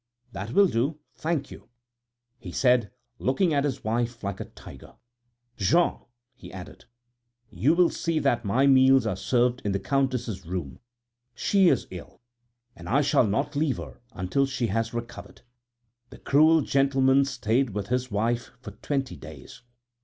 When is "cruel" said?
16.17-16.61